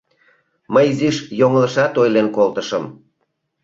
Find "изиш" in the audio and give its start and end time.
0.91-1.17